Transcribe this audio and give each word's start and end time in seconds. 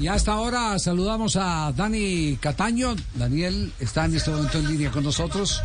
Y 0.00 0.06
hasta 0.06 0.32
ahora 0.32 0.78
saludamos 0.78 1.36
a 1.36 1.72
Dani 1.72 2.38
Cataño. 2.40 2.94
Daniel 3.14 3.72
está 3.80 4.04
en 4.04 4.14
este 4.14 4.30
momento 4.30 4.58
en 4.58 4.68
línea 4.68 4.90
con 4.90 5.04
nosotros. 5.04 5.62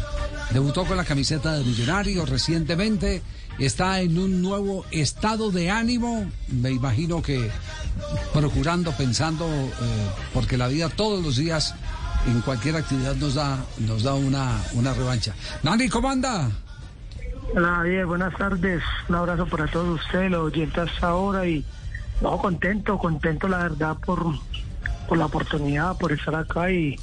Debutó 0.51 0.85
con 0.85 0.97
la 0.97 1.05
camiseta 1.05 1.53
de 1.53 1.63
Millonarios 1.63 2.27
recientemente. 2.29 3.21
Está 3.59 4.01
en 4.01 4.17
un 4.17 4.41
nuevo 4.41 4.85
estado 4.91 5.51
de 5.51 5.69
ánimo. 5.69 6.29
Me 6.49 6.71
imagino 6.71 7.21
que 7.21 7.49
procurando, 8.33 8.91
pensando, 8.91 9.45
eh, 9.47 9.69
porque 10.33 10.57
la 10.57 10.67
vida 10.67 10.89
todos 10.89 11.23
los 11.23 11.37
días 11.37 11.75
en 12.25 12.41
cualquier 12.41 12.75
actividad 12.75 13.15
nos 13.15 13.35
da, 13.35 13.57
nos 13.79 14.03
da 14.03 14.15
una, 14.15 14.59
una 14.73 14.93
revancha. 14.93 15.33
Dani, 15.61 15.87
¿cómo 15.89 16.09
anda? 16.09 16.49
Hola, 17.55 17.83
bien, 17.83 18.07
buenas 18.07 18.35
tardes. 18.35 18.81
Un 19.07 19.15
abrazo 19.15 19.45
para 19.45 19.67
todos 19.67 20.01
ustedes, 20.01 20.31
los 20.31 20.45
oyentes 20.45 20.89
ahora 21.01 21.45
y 21.45 21.63
no, 22.21 22.37
contento, 22.37 22.97
contento 22.97 23.47
la 23.47 23.59
verdad 23.59 23.97
por, 24.05 24.23
por 25.07 25.17
la 25.17 25.25
oportunidad, 25.25 25.97
por 25.97 26.11
estar 26.11 26.35
acá 26.35 26.71
y, 26.71 26.95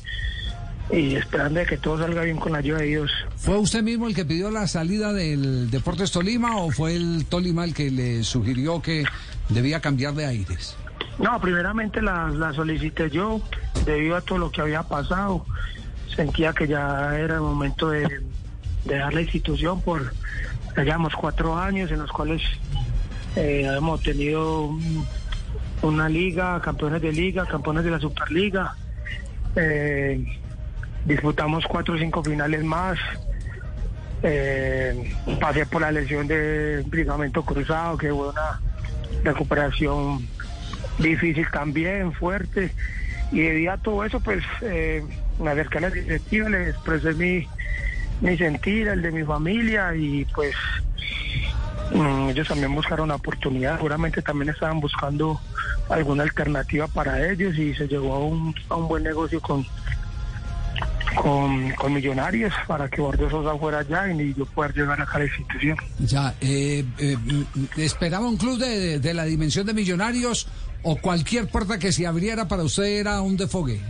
y 0.91 1.15
esperando 1.17 1.61
de 1.61 1.67
que 1.67 1.77
todo 1.77 1.99
salga 1.99 2.23
bien 2.23 2.39
con 2.39 2.53
la 2.53 2.59
ayuda 2.59 2.79
de 2.79 2.87
Dios. 2.87 3.11
¿Fue 3.37 3.59
usted 3.59 3.83
mismo 3.83 4.07
el 4.09 4.15
que 4.15 4.25
pidió 4.25 4.51
la 4.51 4.67
salida 4.67 5.13
del 5.13 5.71
Deportes 5.71 6.11
Tolima 6.11 6.57
o 6.57 6.71
fue 6.71 6.97
el 6.97 7.27
Tolima 7.27 7.65
el 7.65 7.75
que 7.75 7.91
le 7.91 8.25
sugirió 8.25 8.81
que 8.81 9.05
debía 9.49 9.81
cambiar 9.81 10.15
de 10.15 10.27
aires? 10.27 10.77
No, 11.19 11.39
primeramente 11.41 12.01
la, 12.01 12.29
la 12.29 12.53
solicité 12.55 13.11
yo, 13.11 13.43
debido 13.85 14.17
a 14.17 14.21
todo 14.23 14.39
lo 14.39 14.51
que 14.51 14.63
había 14.63 14.83
pasado. 14.83 15.45
Sentía 16.17 16.53
que 16.53 16.67
ya 16.67 17.17
era 17.19 17.35
el 17.35 17.41
momento 17.43 17.91
de, 17.91 18.01
de 18.85 18.95
dejar 18.95 19.15
la 19.15 19.21
institución 19.21 19.81
por, 19.83 20.13
ya 20.77 20.83
llevamos 20.83 21.15
cuatro 21.15 21.57
años 21.59 21.91
en 21.91 21.99
los 21.99 22.11
cuales 22.11 22.43
eh, 23.37 23.67
hemos 23.77 24.03
tenido 24.03 24.71
una 25.83 26.09
liga, 26.09 26.61
campeones 26.61 27.03
de 27.03 27.13
liga, 27.13 27.47
campeones 27.47 27.85
de 27.85 27.91
la 27.91 28.01
Superliga. 28.01 28.75
Eh, 29.57 30.25
disputamos 31.05 31.65
cuatro 31.67 31.95
o 31.95 31.99
cinco 31.99 32.23
finales 32.23 32.65
más. 32.65 32.99
Eh, 34.23 35.15
pasé 35.41 35.65
por 35.67 35.81
la 35.81 35.93
lesión 35.93 36.27
de 36.27 36.85
ligamento 36.91 37.43
cruzado, 37.43 37.97
que 37.97 38.11
fue 38.11 38.29
una 38.29 38.61
recuperación 39.25 40.27
difícil 40.99 41.47
también, 41.51 42.13
fuerte. 42.13 42.73
Y 43.33 43.41
debido 43.41 43.73
a 43.73 43.79
todo 43.79 44.05
eso, 44.05 44.21
pues 44.21 44.45
eh, 44.63 45.03
me 45.41 45.51
acerqué 45.51 45.79
a 45.79 45.83
la 45.83 45.91
directiva, 45.91 46.49
le 46.49 46.71
expresé 46.71 47.15
mi, 47.15 47.47
mi 48.21 48.37
sentir, 48.37 48.89
el 48.89 49.03
de 49.03 49.13
mi 49.13 49.25
familia 49.25 49.95
y 49.95 50.27
pues 50.35 50.55
ellos 51.93 52.49
también 52.49 52.75
buscaron 52.75 53.11
oportunidad, 53.11 53.77
seguramente 53.77 54.23
también 54.23 54.51
estaban 54.51 54.81
buscando 54.81 55.41
alguna 55.89 56.23
alternativa 56.23 56.87
para 56.89 57.31
ellos 57.31 57.57
y 57.59 57.75
se 57.75 57.87
llegó 57.89 58.15
a 58.15 58.19
un, 58.21 58.55
a 58.69 58.77
un 58.77 58.89
buen 58.89 59.03
negocio 59.03 59.41
con, 59.41 59.67
con, 61.17 61.71
con 61.73 61.93
Millonarios 61.93 62.53
para 62.67 62.89
que 62.89 63.01
Bordeaux 63.01 63.31
Sosa 63.31 63.59
fuera 63.59 63.81
allá 63.81 64.13
y 64.13 64.35
yo 64.35 64.47
poder 64.47 64.73
llegar 64.75 65.01
acá 65.01 65.17
a 65.17 65.19
la 65.21 65.25
institución. 65.25 65.77
Ya, 65.99 66.35
eh, 66.41 66.85
eh, 66.99 67.17
¿esperaba 67.77 68.29
un 68.29 68.37
club 68.37 68.59
de, 68.59 68.79
de, 68.79 68.99
de 69.01 69.15
la 69.15 69.25
dimensión 69.25 69.67
de 69.67 69.75
Millonarios 69.75 70.47
o 70.83 70.97
cualquier 70.97 71.49
puerta 71.49 71.79
que 71.79 71.93
se 71.93 72.07
abriera 72.07 72.47
para 72.47 72.63
usted 72.63 72.85
era 72.85 73.21
un 73.21 73.37
defogue? 73.37 73.81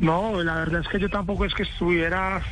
No, 0.00 0.42
la 0.42 0.56
verdad 0.56 0.80
es 0.80 0.88
que 0.88 0.98
yo 0.98 1.08
tampoco 1.08 1.44
es 1.44 1.54
que 1.54 1.62
estuviera 1.62 2.42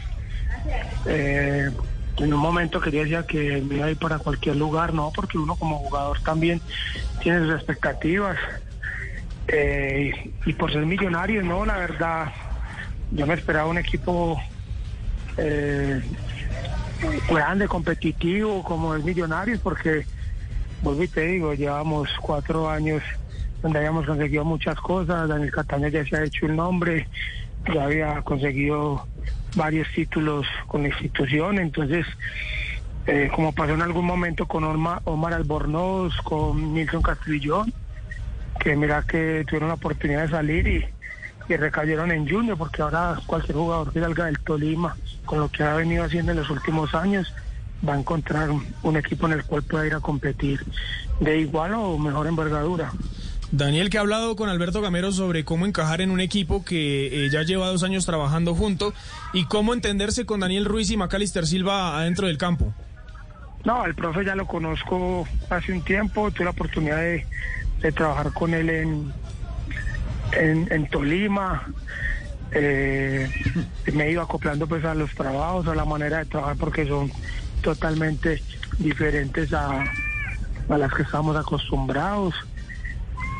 eh, 1.07 1.71
en 2.19 2.35
un 2.35 2.41
momento 2.41 2.81
que 2.81 2.91
yo 2.91 3.01
decía 3.01 3.27
que 3.27 3.63
me 3.63 3.77
iba 3.77 3.87
a 3.87 3.91
ir 3.91 3.97
para 3.97 4.19
cualquier 4.19 4.57
lugar, 4.57 4.93
no, 4.93 5.13
porque 5.15 5.39
uno 5.39 5.57
como 5.57 5.79
jugador 5.79 6.21
también 6.23 6.61
tiene 7.23 7.41
sus 7.41 7.55
expectativas. 7.55 8.37
Eh, 9.49 10.33
y 10.47 10.53
por 10.53 10.73
ser 10.73 10.87
millonario, 10.87 11.43
no, 11.43 11.65
la 11.65 11.79
verdad, 11.79 12.33
yo 13.11 13.27
me 13.27 13.35
esperaba 13.35 13.69
un 13.69 13.79
equipo 13.79 14.41
eh, 15.37 16.03
grande, 17.29 17.67
competitivo, 17.67 18.63
como 18.63 18.95
es 18.95 19.05
Millonarios, 19.05 19.61
porque, 19.61 20.07
volví 20.83 21.09
te 21.09 21.23
digo, 21.23 21.55
llevamos 21.55 22.09
cuatro 22.21 22.71
años 22.71 23.03
donde 23.63 23.79
habíamos 23.79 24.07
conseguido 24.07 24.45
muchas 24.45 24.77
cosas, 24.81 25.29
Daniel 25.29 25.53
Cataño 25.53 25.89
ya 25.89 26.05
se 26.05 26.17
ha 26.17 26.25
hecho 26.25 26.47
el 26.47 26.57
nombre, 26.57 27.09
ya 27.73 27.85
había 27.85 28.23
conseguido 28.23 29.07
varios 29.55 29.89
títulos 29.95 30.47
con 30.67 30.83
la 30.83 30.89
institución, 30.89 31.59
entonces, 31.59 32.07
eh, 33.07 33.31
como 33.35 33.53
pasó 33.53 33.75
en 33.75 33.83
algún 33.83 34.05
momento 34.05 34.47
con 34.47 34.65
Omar, 34.65 35.35
Albornoz, 35.35 36.17
con 36.23 36.75
Nilson 36.75 37.03
Castrillón, 37.03 37.73
que 38.61 38.77
mira 38.77 39.03
que 39.03 39.45
tuvieron 39.47 39.69
la 39.69 39.75
oportunidad 39.75 40.23
de 40.23 40.29
salir 40.29 40.67
y, 40.67 40.85
y 41.49 41.57
recayeron 41.57 42.11
en 42.11 42.29
Junior, 42.29 42.57
porque 42.57 42.83
ahora 42.83 43.19
cualquier 43.27 43.57
jugador 43.57 43.93
que 43.93 44.01
salga 44.01 44.27
del 44.27 44.39
Tolima, 44.39 44.97
con 45.25 45.41
lo 45.41 45.49
que 45.49 45.63
ha 45.63 45.75
venido 45.75 46.05
haciendo 46.05 46.33
en 46.33 46.39
los 46.39 46.51
últimos 46.51 46.95
años, 46.95 47.35
va 47.87 47.95
a 47.95 47.99
encontrar 47.99 48.51
un 48.51 48.97
equipo 48.97 49.27
en 49.27 49.33
el 49.33 49.45
cual 49.45 49.63
pueda 49.63 49.87
ir 49.87 49.95
a 49.95 50.01
competir 50.01 50.65
de 51.21 51.39
igual 51.39 51.75
o 51.75 51.99
mejor 51.99 52.27
envergadura. 52.27 52.93
Daniel, 53.53 53.91
que 53.91 53.99
ha 53.99 54.01
hablado 54.01 54.35
con 54.35 54.49
Alberto 54.49 54.81
Gamero 54.81 55.13
sobre 55.13 55.45
cómo 55.45 55.67
encajar 55.67 56.01
en 56.01 56.11
un 56.11 56.21
equipo 56.21 56.65
que 56.65 57.27
eh, 57.27 57.31
ya 57.31 57.43
lleva 57.43 57.67
dos 57.67 57.83
años 57.83 58.07
trabajando 58.07 58.55
junto 58.55 58.95
y 59.35 59.45
cómo 59.45 59.75
entenderse 59.75 60.25
con 60.25 60.41
Daniel 60.41 60.65
Ruiz 60.65 60.91
y 60.91 60.97
Macalister 60.97 61.47
Silva 61.47 61.99
adentro 61.99 62.29
del 62.29 62.39
campo. 62.39 62.73
No, 63.65 63.85
el 63.85 63.95
profe 63.95 64.25
ya 64.25 64.35
lo 64.35 64.47
conozco 64.47 65.29
hace 65.51 65.71
un 65.71 65.83
tiempo, 65.83 66.31
tuve 66.31 66.47
la 66.47 66.53
oportunidad 66.53 66.97
de, 66.97 67.27
trabajar 67.95 68.33
con 68.33 68.55
él 68.55 68.71
en, 68.71 69.13
en, 70.33 70.73
en 70.73 70.89
Tolima. 70.89 71.69
Eh, 72.53 73.31
me 73.93 74.05
he 74.05 74.13
ido 74.13 74.23
acoplando 74.23 74.67
pues 74.67 74.83
a 74.87 74.95
los 74.95 75.11
trabajos, 75.15 75.69
a 75.69 75.75
la 75.75 75.85
manera 75.85 76.19
de 76.19 76.25
trabajar 76.25 76.57
porque 76.57 76.87
son 76.87 77.13
totalmente 77.61 78.43
diferentes 78.79 79.53
a, 79.53 79.85
a 80.71 80.79
las 80.79 80.95
que 80.95 81.03
estamos 81.03 81.37
acostumbrados. 81.37 82.35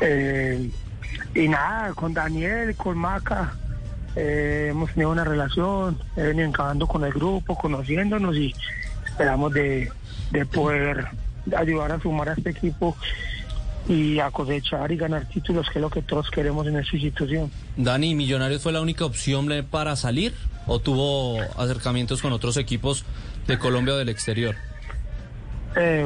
Eh, 0.01 0.69
y 1.35 1.47
nada, 1.47 1.93
con 1.93 2.13
Daniel, 2.13 2.75
con 2.75 2.97
Maca, 2.97 3.53
eh, 4.15 4.67
hemos 4.69 4.91
tenido 4.91 5.11
una 5.11 5.23
relación, 5.23 5.97
he 6.15 6.21
venido 6.23 6.47
encajando 6.47 6.87
con 6.87 7.03
el 7.03 7.11
grupo, 7.11 7.55
conociéndonos 7.55 8.35
y 8.35 8.53
esperamos 9.05 9.53
de, 9.53 9.91
de 10.31 10.45
poder 10.45 11.07
ayudar 11.55 11.93
a 11.93 11.99
sumar 11.99 12.29
a 12.29 12.33
este 12.33 12.51
equipo 12.51 12.95
y 13.87 14.19
a 14.19 14.31
cosechar 14.31 14.91
y 14.91 14.97
ganar 14.97 15.27
títulos, 15.27 15.67
que 15.69 15.79
es 15.79 15.81
lo 15.81 15.89
que 15.89 16.01
todos 16.01 16.29
queremos 16.29 16.65
en 16.67 16.77
esta 16.77 16.95
institución. 16.95 17.51
Dani, 17.75 18.15
¿Millonarios 18.15 18.61
fue 18.61 18.71
la 18.71 18.81
única 18.81 19.05
opción 19.05 19.49
para 19.69 19.95
salir 19.95 20.33
o 20.67 20.79
tuvo 20.79 21.41
acercamientos 21.57 22.21
con 22.21 22.31
otros 22.31 22.55
equipos 22.57 23.03
de 23.47 23.57
Colombia 23.59 23.95
o 23.95 23.97
del 23.97 24.09
exterior? 24.09 24.55
Eh, 25.75 26.05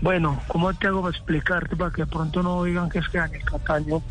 bueno, 0.00 0.40
¿cómo 0.48 0.72
te 0.74 0.86
hago 0.86 1.02
para 1.02 1.16
explicarte 1.16 1.76
para 1.76 1.90
que 1.90 2.06
pronto 2.06 2.42
no 2.42 2.64
digan 2.64 2.88
que 2.88 2.98
es 2.98 3.08
que 3.08 3.18
Daniel 3.18 3.44
Cataño? 3.44 4.02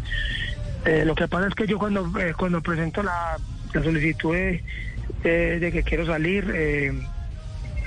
Eh, 0.85 1.03
lo 1.05 1.15
que 1.15 1.27
pasa 1.27 1.47
es 1.47 1.55
que 1.55 1.67
yo 1.67 1.79
cuando, 1.79 2.11
eh, 2.19 2.33
cuando 2.37 2.61
presento 2.61 3.01
la, 3.01 3.37
la 3.73 3.83
solicitud 3.83 4.33
de, 4.33 4.63
de, 5.23 5.71
que 5.71 5.83
quiero 5.83 6.05
salir, 6.05 6.51
eh, 6.53 6.91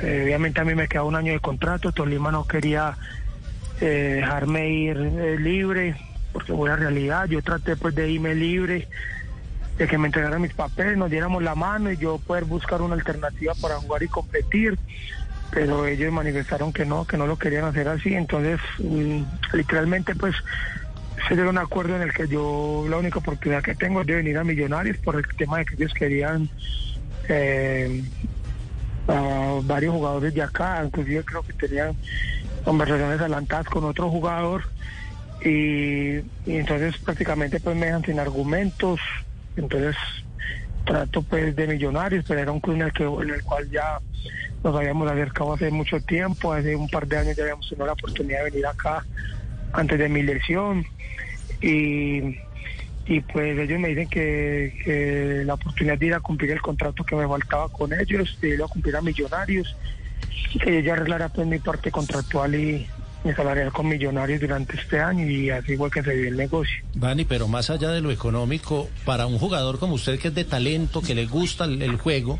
obviamente 0.02 0.60
a 0.60 0.64
mí 0.64 0.74
me 0.74 0.88
queda 0.88 1.04
un 1.04 1.14
año 1.14 1.32
de 1.32 1.40
contrato, 1.40 1.92
Tolima 1.92 2.32
no 2.32 2.46
quería 2.46 2.96
dejarme 3.80 4.70
ir 4.70 4.96
libre, 5.40 5.94
porque 6.32 6.52
fue 6.52 6.68
la 6.68 6.74
realidad, 6.74 7.26
yo 7.26 7.40
traté 7.42 7.76
pues 7.76 7.94
de 7.94 8.10
irme 8.10 8.34
libre, 8.34 8.88
de 9.76 9.86
que 9.86 9.96
me 9.96 10.06
entregaran 10.06 10.42
mis 10.42 10.52
papeles, 10.52 10.96
nos 10.96 11.10
diéramos 11.10 11.44
la 11.44 11.54
mano 11.54 11.92
y 11.92 11.96
yo 11.96 12.18
poder 12.18 12.44
buscar 12.44 12.82
una 12.82 12.94
alternativa 12.94 13.54
para 13.60 13.76
jugar 13.76 14.02
y 14.02 14.08
competir 14.08 14.76
pero 15.50 15.86
ellos 15.86 16.12
manifestaron 16.12 16.72
que 16.72 16.84
no, 16.84 17.04
que 17.04 17.16
no 17.16 17.26
lo 17.26 17.38
querían 17.38 17.64
hacer 17.64 17.88
así, 17.88 18.14
entonces 18.14 18.60
mmm, 18.78 19.22
literalmente 19.52 20.14
pues 20.14 20.34
se 21.26 21.34
dio 21.34 21.48
un 21.48 21.58
acuerdo 21.58 21.96
en 21.96 22.02
el 22.02 22.12
que 22.12 22.28
yo 22.28 22.86
la 22.88 22.98
única 22.98 23.18
oportunidad 23.18 23.62
que 23.62 23.74
tengo 23.74 24.02
es 24.02 24.06
de 24.06 24.16
venir 24.16 24.38
a 24.38 24.44
Millonarios 24.44 24.96
por 24.98 25.16
el 25.16 25.26
tema 25.36 25.58
de 25.58 25.64
que 25.64 25.74
ellos 25.74 25.92
querían 25.94 26.48
eh, 27.28 28.02
a 29.08 29.60
varios 29.62 29.94
jugadores 29.94 30.34
de 30.34 30.42
acá, 30.42 30.82
inclusive 30.84 31.24
creo 31.24 31.42
que 31.42 31.52
tenían 31.54 31.94
conversaciones 32.64 33.20
adelantadas 33.20 33.66
con 33.66 33.84
otro 33.84 34.10
jugador. 34.10 34.64
Y 35.44 36.20
entonces 36.46 36.98
prácticamente 36.98 37.60
pues 37.60 37.76
me 37.76 37.86
dejan 37.86 38.04
sin 38.04 38.18
argumentos, 38.18 39.00
entonces 39.56 39.96
trato 40.84 41.22
pues 41.22 41.54
de 41.54 41.66
millonarios, 41.66 42.24
pero 42.26 42.40
era 42.40 42.52
un 42.52 42.60
club 42.60 42.76
en 42.76 42.82
el, 42.82 42.92
que, 42.92 43.04
en 43.04 43.30
el 43.30 43.42
cual 43.42 43.70
ya 43.70 44.00
nos 44.64 44.74
habíamos 44.74 45.10
acercado 45.10 45.54
hace 45.54 45.70
mucho 45.70 46.00
tiempo, 46.00 46.52
hace 46.52 46.74
un 46.74 46.88
par 46.88 47.06
de 47.06 47.18
años 47.18 47.36
ya 47.36 47.44
habíamos 47.44 47.68
tenido 47.68 47.86
la 47.86 47.92
oportunidad 47.92 48.44
de 48.44 48.50
venir 48.50 48.66
acá 48.66 49.04
antes 49.72 49.98
de 49.98 50.08
mi 50.08 50.22
lesión 50.22 50.84
y, 51.60 52.36
y 53.06 53.20
pues 53.32 53.58
ellos 53.58 53.78
me 53.78 53.88
dicen 53.88 54.08
que, 54.08 55.42
la 55.44 55.54
oportunidad 55.54 55.98
de 55.98 56.06
ir 56.06 56.14
a 56.14 56.20
cumplir 56.20 56.50
el 56.50 56.60
contrato 56.60 57.04
que 57.04 57.16
me 57.16 57.26
faltaba 57.26 57.68
con 57.68 57.92
ellos, 57.92 58.38
de 58.40 58.50
ir 58.50 58.62
a 58.62 58.66
cumplir 58.66 58.96
a 58.96 59.00
millonarios 59.00 59.76
y 60.52 60.58
que 60.58 60.74
yo 60.74 60.80
ya 60.80 60.92
arreglara 60.94 61.28
pues 61.28 61.46
mi 61.46 61.58
parte 61.58 61.90
contractual 61.90 62.54
y 62.54 62.86
mi 63.24 63.32
salarial 63.34 63.72
con 63.72 63.88
millonarios 63.88 64.40
durante 64.40 64.76
este 64.76 65.00
año 65.00 65.26
y 65.28 65.50
así 65.50 65.76
fue 65.76 65.90
que 65.90 66.02
se 66.02 66.14
dio 66.14 66.28
el 66.28 66.36
negocio. 66.36 66.84
Dani, 66.94 67.24
pero 67.24 67.48
más 67.48 67.70
allá 67.70 67.90
de 67.90 68.00
lo 68.00 68.10
económico, 68.10 68.88
para 69.04 69.26
un 69.26 69.38
jugador 69.38 69.78
como 69.78 69.94
usted 69.94 70.18
que 70.18 70.28
es 70.28 70.34
de 70.34 70.44
talento, 70.44 71.02
que 71.02 71.14
le 71.14 71.26
gusta 71.26 71.64
el 71.64 71.96
juego, 71.96 72.38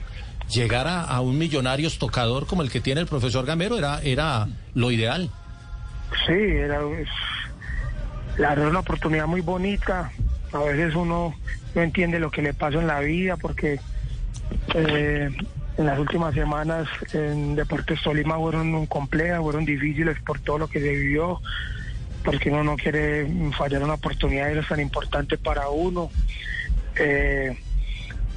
llegar 0.51 0.87
a, 0.87 1.05
a 1.05 1.21
un 1.21 1.39
millonarios 1.39 1.99
tocador 1.99 2.47
como 2.47 2.63
el 2.63 2.71
que 2.71 2.81
tiene 2.81 3.01
el 3.01 3.07
profesor 3.07 3.45
Gamero 3.47 3.77
era, 3.79 4.01
era 4.03 4.49
lo 4.75 4.91
ideal. 4.91 5.31
Sí, 6.27 6.33
era 6.33 6.81
la 8.39 8.51
verdad 8.51 8.69
una 8.69 8.81
oportunidad 8.81 9.27
muy 9.27 9.41
bonita. 9.41 10.11
A 10.53 10.59
veces 10.61 10.95
uno 10.95 11.35
no 11.75 11.83
entiende 11.83 12.19
lo 12.19 12.31
que 12.31 12.43
le 12.43 12.55
pasa 12.55 12.79
en 12.79 12.87
la 12.87 13.01
vida 13.01 13.37
porque 13.37 13.81
eh, 14.75 15.31
en 15.77 15.87
las 15.87 15.99
últimas 15.99 16.35
semanas 16.35 16.89
en 17.13 17.55
Deportes 17.55 18.03
Tolima 18.03 18.37
fueron 18.37 18.87
complejas, 18.87 19.41
fueron 19.41 19.65
difíciles 19.65 20.19
por 20.25 20.41
todo 20.41 20.59
lo 20.59 20.69
que 20.69 20.81
se 20.81 20.89
vivió, 20.89 21.41
porque 22.25 22.51
uno 22.51 22.65
no 22.65 22.77
quiere 22.77 23.27
fallar 23.57 23.83
una 23.83 23.95
oportunidad 23.95 24.51
tan 24.67 24.81
importante 24.81 25.37
para 25.37 25.69
uno. 25.69 26.11
Eh, 26.97 27.57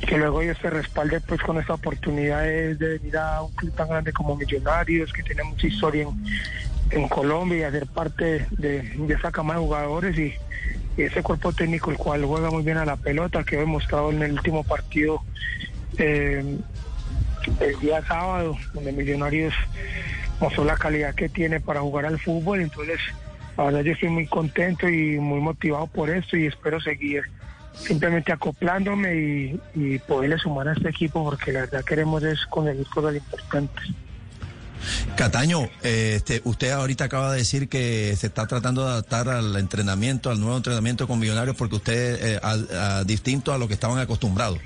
que 0.07 0.17
luego 0.17 0.41
ellos 0.41 0.57
se 0.61 0.69
respalde 0.69 1.21
pues 1.21 1.41
con 1.41 1.59
esta 1.59 1.75
oportunidad 1.75 2.43
de, 2.43 2.75
de 2.75 2.97
venir 2.97 3.17
a 3.17 3.41
un 3.41 3.51
club 3.53 3.73
tan 3.73 3.87
grande 3.87 4.11
como 4.11 4.35
Millonarios, 4.35 5.13
que 5.13 5.23
tiene 5.23 5.43
mucha 5.43 5.67
historia 5.67 6.03
en, 6.03 6.09
en 6.91 7.07
Colombia 7.07 7.57
y 7.57 7.63
hacer 7.63 7.87
parte 7.87 8.45
de, 8.51 8.81
de 8.81 9.13
esa 9.13 9.31
cama 9.31 9.55
de 9.55 9.59
jugadores 9.59 10.17
y, 10.17 10.33
ese 10.97 11.23
cuerpo 11.23 11.53
técnico 11.53 11.89
el 11.89 11.97
cual 11.97 12.25
juega 12.25 12.51
muy 12.51 12.63
bien 12.63 12.77
a 12.77 12.85
la 12.85 12.97
pelota, 12.97 13.43
que 13.43 13.55
he 13.55 13.59
demostrado 13.59 14.11
en 14.11 14.21
el 14.21 14.33
último 14.33 14.63
partido 14.63 15.21
eh, 15.97 16.57
el 17.59 17.79
día 17.79 18.05
sábado, 18.05 18.57
donde 18.73 18.91
Millonarios 18.91 19.53
mostró 20.39 20.65
la 20.65 20.75
calidad 20.75 21.15
que 21.15 21.29
tiene 21.29 21.59
para 21.59 21.79
jugar 21.79 22.05
al 22.05 22.19
fútbol, 22.19 22.61
entonces 22.61 22.99
la 23.57 23.63
verdad 23.63 23.81
yo 23.81 23.93
estoy 23.93 24.09
muy 24.09 24.27
contento 24.27 24.89
y 24.89 25.17
muy 25.17 25.39
motivado 25.39 25.87
por 25.87 26.09
esto 26.09 26.35
y 26.37 26.45
espero 26.45 26.79
seguir 26.81 27.23
simplemente 27.73 28.31
acoplándome 28.31 29.59
y, 29.75 29.99
poderle 29.99 30.37
sumar 30.37 30.67
a 30.67 30.73
este 30.73 30.89
equipo 30.89 31.23
porque 31.23 31.51
la 31.51 31.61
verdad 31.61 31.83
queremos 31.83 32.23
es 32.23 32.45
conseguir 32.47 32.87
cosas 32.87 33.15
importantes. 33.15 33.85
Cataño, 35.15 35.69
eh, 35.83 36.13
este, 36.15 36.41
usted 36.43 36.71
ahorita 36.71 37.05
acaba 37.05 37.31
de 37.31 37.39
decir 37.39 37.69
que 37.69 38.15
se 38.17 38.27
está 38.27 38.47
tratando 38.47 38.83
de 38.83 38.91
adaptar 38.91 39.29
al 39.29 39.55
entrenamiento, 39.57 40.31
al 40.31 40.39
nuevo 40.39 40.57
entrenamiento 40.57 41.07
con 41.07 41.19
Millonarios, 41.19 41.55
porque 41.55 41.75
usted, 41.75 42.39
eh, 42.41 43.03
distinto 43.05 43.53
a 43.53 43.59
lo 43.59 43.67
que 43.67 43.75
estaban 43.75 43.99
acostumbrados. 43.99 44.59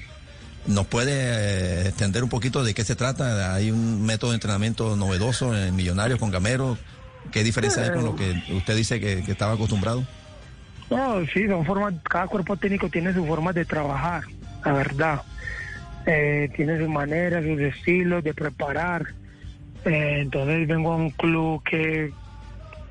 ¿Nos 0.68 0.88
puede 0.88 1.12
eh, 1.14 1.88
extender 1.90 2.24
un 2.24 2.30
poquito 2.30 2.64
de 2.64 2.74
qué 2.74 2.84
se 2.86 2.96
trata? 2.96 3.54
¿Hay 3.54 3.72
un 3.72 4.04
método 4.04 4.32
de 4.32 4.36
entrenamiento 4.36 4.96
novedoso 4.96 5.56
en 5.56 5.76
Millonarios 5.76 6.18
con 6.18 6.32
Gamero? 6.32 6.78
¿Qué 7.32 7.44
diferencia 7.44 7.84
hay 7.84 7.92
con 7.92 8.06
lo 8.06 8.16
que 8.16 8.42
usted 8.52 8.76
dice 8.76 9.00
que 9.00 9.24
estaba 9.28 9.54
acostumbrado? 9.54 10.06
No, 10.90 11.26
sí, 11.28 11.48
son 11.48 11.66
formas, 11.66 11.96
cada 12.04 12.28
cuerpo 12.28 12.58
técnico 12.58 12.90
tiene 12.90 13.14
su 13.14 13.26
forma 13.26 13.52
de 13.54 13.66
trabajar, 13.66 14.24
la 14.64 14.74
verdad. 14.74 15.22
Eh, 16.06 16.50
tiene 16.56 16.78
sus 16.78 16.90
maneras, 16.90 17.44
sus 17.44 17.60
estilos 17.60 18.24
de 18.24 18.34
preparar. 18.34 19.08
Eh, 19.86 20.20
entonces 20.20 20.68
vengo 20.68 20.94
a 20.94 20.98
un 20.98 21.10
club 21.10 21.64
que, 21.64 22.12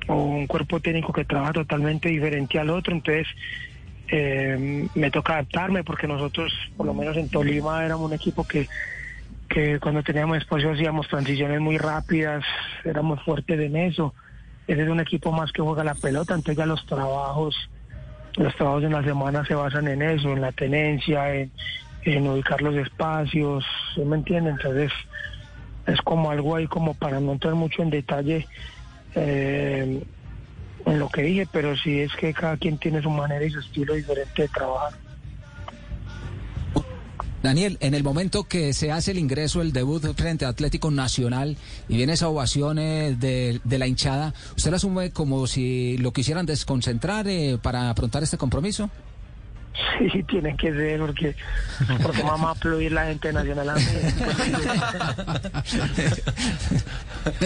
o 0.07 0.15
un 0.15 0.47
cuerpo 0.47 0.79
técnico 0.79 1.13
que 1.13 1.23
trabaja 1.23 1.53
totalmente 1.53 2.09
diferente 2.09 2.59
al 2.59 2.69
otro, 2.69 2.93
entonces 2.93 3.27
eh, 4.09 4.87
me 4.93 5.11
toca 5.11 5.33
adaptarme 5.33 5.83
porque 5.83 6.07
nosotros, 6.07 6.53
por 6.75 6.85
lo 6.85 6.93
menos 6.93 7.15
en 7.17 7.29
Tolima, 7.29 7.85
éramos 7.85 8.07
un 8.07 8.13
equipo 8.13 8.45
que, 8.45 8.67
que 9.47 9.79
cuando 9.79 10.03
teníamos 10.03 10.37
espacio 10.37 10.71
hacíamos 10.71 11.07
transiciones 11.07 11.61
muy 11.61 11.77
rápidas, 11.77 12.43
éramos 12.83 13.23
fuertes 13.23 13.59
en 13.59 13.77
eso. 13.77 14.13
Ese 14.67 14.83
es 14.83 14.89
un 14.89 14.99
equipo 14.99 15.31
más 15.31 15.51
que 15.51 15.61
juega 15.61 15.83
la 15.83 15.95
pelota, 15.95 16.33
entonces 16.33 16.57
ya 16.57 16.65
los 16.65 16.85
trabajos 16.85 17.55
los 18.37 18.55
trabajos 18.55 18.83
en 18.83 18.91
la 18.91 19.03
semana 19.03 19.45
se 19.45 19.55
basan 19.55 19.87
en 19.87 20.01
eso, 20.01 20.31
en 20.31 20.41
la 20.41 20.51
tenencia, 20.51 21.33
en, 21.33 21.51
ubicar 22.27 22.61
los 22.61 22.75
espacios, 22.75 23.65
¿sí 23.93 24.01
me 24.01 24.17
entienden? 24.17 24.55
Entonces 24.55 24.91
es 25.87 26.01
como 26.01 26.29
algo 26.29 26.55
ahí 26.55 26.67
como 26.67 26.93
para 26.93 27.19
no 27.19 27.33
entrar 27.33 27.55
mucho 27.55 27.81
en 27.81 27.89
detalle 27.89 28.47
eh, 29.15 30.03
en 30.85 30.99
lo 30.99 31.09
que 31.09 31.23
dije, 31.23 31.47
pero 31.51 31.75
sí 31.75 32.01
es 32.01 32.13
que 32.15 32.33
cada 32.33 32.57
quien 32.57 32.77
tiene 32.77 33.01
su 33.01 33.09
manera 33.09 33.43
y 33.43 33.49
su 33.49 33.59
estilo 33.59 33.93
diferente 33.93 34.43
de 34.43 34.47
trabajar. 34.49 35.04
Daniel, 37.45 37.77
en 37.79 37.93
el 37.93 38.03
momento 38.03 38.45
que 38.45 38.73
se 38.73 38.91
hace 38.91 39.11
el 39.11 39.19
ingreso, 39.19 39.61
el 39.61 39.71
debut 39.71 40.03
frente 40.15 40.45
a 40.45 40.49
Atlético 40.49 40.89
Nacional 40.89 41.57
y 41.87 41.95
viene 41.95 42.13
esa 42.13 42.27
ovación 42.27 42.79
eh, 42.79 43.15
de, 43.17 43.61
de 43.63 43.79
la 43.79 43.85
hinchada, 43.85 44.33
¿usted 44.57 44.71
la 44.71 44.77
asume 44.77 45.11
como 45.11 45.45
si 45.45 45.97
lo 45.99 46.11
quisieran 46.11 46.47
desconcentrar 46.47 47.27
eh, 47.27 47.59
para 47.61 47.91
afrontar 47.91 48.23
este 48.23 48.37
compromiso? 48.37 48.89
Sí, 49.99 50.23
tiene 50.23 50.57
que 50.57 50.71
ser 50.71 50.99
porque, 50.99 51.35
porque 52.01 52.23
vamos 52.23 52.47
a 52.47 52.51
aplaudir 52.51 52.91
la 52.93 53.05
gente 53.05 53.31
nacional 53.31 53.69
a 53.69 53.75
mí. 53.75 53.83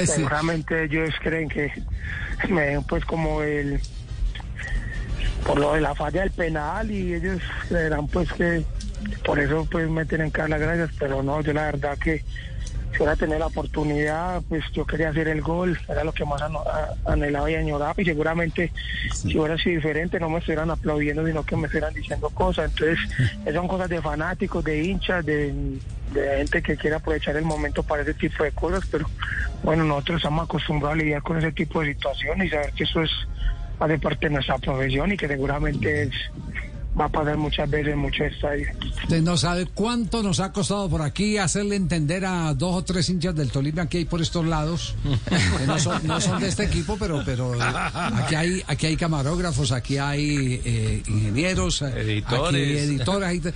Seguramente 0.05 0.85
ellos 0.85 1.09
creen 1.21 1.49
que 1.49 1.73
me 2.47 2.67
ven 2.67 2.83
pues 2.83 3.03
como 3.03 3.41
el 3.41 3.81
por 5.45 5.59
lo 5.59 5.73
de 5.73 5.81
la 5.81 5.93
falla 5.95 6.21
del 6.21 6.31
penal 6.31 6.89
y 6.89 7.13
ellos 7.15 7.41
creerán 7.67 8.07
pues 8.07 8.31
que 8.33 8.63
por 9.25 9.39
eso 9.39 9.67
pues 9.69 9.89
me 9.89 10.05
tienen 10.05 10.31
que 10.31 10.41
dar 10.41 10.49
las 10.49 10.59
gracias, 10.59 10.91
pero 10.99 11.23
no, 11.23 11.41
yo 11.41 11.53
la 11.53 11.65
verdad 11.65 11.97
que 11.97 12.23
si 12.91 12.97
hubiera 12.97 13.15
tenido 13.15 13.37
la 13.39 13.45
oportunidad, 13.47 14.41
pues 14.49 14.63
yo 14.73 14.83
quería 14.85 15.09
hacer 15.09 15.27
el 15.27 15.41
gol, 15.41 15.79
era 15.87 16.03
lo 16.03 16.11
que 16.11 16.25
más 16.25 16.41
anhelaba 17.05 17.49
y 17.51 17.55
añoraba, 17.55 17.93
y 17.97 18.03
seguramente 18.05 18.71
si 19.11 19.37
hubiera 19.37 19.57
sido 19.57 19.75
diferente 19.75 20.19
no 20.19 20.29
me 20.29 20.39
estuvieran 20.39 20.71
aplaudiendo, 20.71 21.25
sino 21.25 21.43
que 21.43 21.55
me 21.55 21.65
estuvieran 21.67 21.93
diciendo 21.93 22.29
cosas. 22.31 22.71
Entonces, 22.71 22.99
esas 23.41 23.53
son 23.53 23.67
cosas 23.67 23.89
de 23.89 24.01
fanáticos, 24.01 24.63
de 24.63 24.83
hinchas, 24.83 25.23
de, 25.23 25.53
de 26.13 26.37
gente 26.37 26.61
que 26.63 26.77
quiere 26.77 26.95
aprovechar 26.95 27.35
el 27.37 27.45
momento 27.45 27.83
para 27.83 28.01
ese 28.01 28.15
tipo 28.15 28.43
de 28.43 28.51
cosas, 28.51 28.83
pero 28.91 29.07
bueno, 29.61 29.83
nosotros 29.83 30.17
estamos 30.17 30.45
acostumbrados 30.45 30.97
a 30.99 31.01
lidiar 31.03 31.21
con 31.21 31.37
ese 31.37 31.51
tipo 31.51 31.81
de 31.81 31.93
situaciones 31.93 32.47
y 32.47 32.49
saber 32.49 32.73
que 32.73 32.83
eso 32.85 33.03
es 33.03 33.11
hace 33.79 33.97
parte 33.99 34.27
de 34.27 34.33
nuestra 34.33 34.57
profesión 34.57 35.11
y 35.11 35.15
que 35.17 35.27
seguramente 35.27 36.03
es- 36.03 36.31
va 36.99 37.05
a 37.05 37.09
pasar 37.09 37.37
muchas 37.37 37.69
veces 37.69 37.93
en 37.93 37.99
muchos 37.99 38.27
estadios. 38.27 38.69
Usted 39.03 39.21
no 39.21 39.37
sabe 39.37 39.65
cuánto 39.73 40.21
nos 40.23 40.39
ha 40.39 40.51
costado 40.51 40.89
por 40.89 41.01
aquí 41.01 41.37
hacerle 41.37 41.75
entender 41.75 42.25
a 42.25 42.53
dos 42.53 42.75
o 42.75 42.83
tres 42.83 43.09
hinchas 43.09 43.35
del 43.35 43.49
Tolima 43.51 43.87
que 43.87 43.99
hay 43.99 44.05
por 44.05 44.21
estos 44.21 44.45
lados. 44.45 44.95
que 45.57 45.65
no, 45.67 45.79
son, 45.79 46.05
no 46.05 46.19
son 46.19 46.41
de 46.41 46.47
este 46.49 46.63
equipo, 46.65 46.97
pero, 46.99 47.21
pero 47.25 47.53
aquí 47.61 48.35
hay, 48.35 48.63
aquí 48.67 48.85
hay 48.87 48.95
camarógrafos, 48.97 49.71
aquí 49.71 49.97
hay 49.97 50.61
eh, 50.65 51.03
ingenieros, 51.07 51.81
Editores. 51.81 53.23
aquí 53.23 53.39
te- 53.39 53.53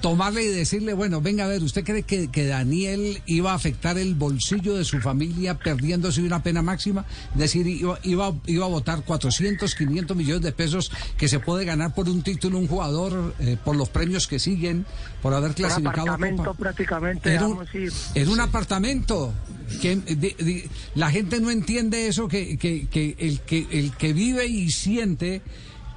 tomarle 0.00 0.44
y 0.44 0.48
decirle, 0.48 0.94
bueno, 0.94 1.20
venga 1.20 1.44
a 1.44 1.48
ver, 1.48 1.62
¿usted 1.62 1.84
cree 1.84 2.02
que, 2.02 2.30
que 2.30 2.46
Daniel 2.46 3.22
iba 3.26 3.52
a 3.52 3.54
afectar 3.54 3.98
el 3.98 4.14
bolsillo 4.14 4.76
de 4.76 4.84
su 4.84 5.00
familia 5.00 5.58
perdiéndose 5.58 6.20
una 6.22 6.42
pena 6.42 6.62
máxima? 6.62 7.04
Es 7.34 7.38
decir, 7.38 7.66
iba, 7.66 7.98
iba, 8.02 8.32
iba 8.46 8.64
a 8.66 8.68
votar 8.68 9.02
400, 9.04 9.74
500 9.74 10.16
millones 10.16 10.42
de 10.42 10.52
pesos 10.52 10.90
que 11.16 11.28
se 11.28 11.40
puede 11.40 11.64
ganar 11.64 11.94
por 11.94 12.08
un 12.08 12.22
título 12.22 12.58
un 12.58 12.66
jugador, 12.72 13.34
eh, 13.38 13.56
por 13.62 13.76
los 13.76 13.90
premios 13.90 14.26
que 14.26 14.38
siguen, 14.38 14.86
por 15.20 15.34
haber 15.34 15.50
Un 15.50 15.54
clasificado 15.56 15.98
a 16.10 16.14
apartamento 16.14 16.44
Copa. 16.44 16.58
prácticamente, 16.58 17.32
Era 17.34 17.46
un, 17.46 17.58
era 18.14 18.30
un 18.30 18.40
apartamento. 18.40 19.32
Que, 19.80 19.96
de- 19.96 20.14
de- 20.38 20.68
la 20.96 21.10
gente 21.10 21.40
no 21.40 21.50
entiende 21.50 22.06
eso, 22.06 22.28
que, 22.28 22.56
que, 22.58 22.86
que 22.88 23.14
el 23.18 23.40
que 23.40 23.66
el 23.70 23.92
que 23.96 24.12
vive 24.12 24.46
y 24.46 24.70
siente, 24.70 25.40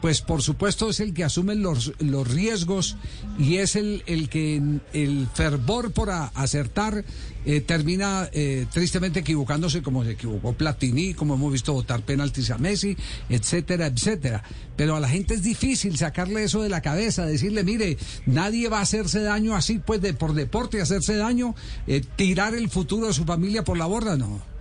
pues 0.06 0.22
por 0.22 0.44
supuesto 0.44 0.92
es 0.92 1.00
el 1.00 1.16
que 1.16 1.24
asume 1.24 1.56
los, 1.56 1.94
los 1.98 2.28
riesgos 2.28 2.96
y 3.40 3.56
es 3.56 3.76
el, 3.76 4.04
el 4.06 4.30
que 4.30 4.62
el 4.94 5.28
fervor 5.34 5.94
por 5.94 6.12
acertar 6.12 7.04
eh, 7.44 7.62
termina 7.62 8.30
eh, 8.32 8.68
tristemente 8.72 9.22
equivocándose 9.22 9.82
como 9.82 10.04
se 10.04 10.12
equivocó 10.12 10.54
Platini, 10.54 11.16
como 11.16 11.34
hemos 11.34 11.52
visto 11.52 11.74
votar 11.74 12.04
penaltis 12.04 12.52
a 12.52 12.60
Messi, 12.60 12.96
etcétera, 13.30 13.88
etcétera. 13.88 14.44
Pero 14.76 14.96
a 14.96 15.00
la 15.00 15.10
gente 15.10 15.34
es 15.34 15.42
difícil 15.42 15.98
sacarle 15.98 16.44
eso 16.44 16.62
de 16.62 16.70
la 16.70 16.82
cabeza, 16.82 17.26
decirle, 17.26 17.64
mire, 17.64 17.98
nadie 18.28 18.70
va 18.70 18.78
a 18.78 18.84
hacerse 18.84 19.24
daño 19.24 19.56
así, 19.56 19.80
pues 19.80 20.02
de 20.02 20.14
por 20.14 20.36
deporte 20.36 20.82
hacerse 20.82 21.16
daño, 21.16 21.56
eh, 21.88 22.04
tirar 22.16 22.54
el 22.54 22.70
futuro 22.70 23.08
de 23.08 23.14
su 23.14 23.26
familia 23.26 23.64
por 23.64 23.76
la 23.76 23.88
borda, 23.88 24.18
no. 24.18 24.55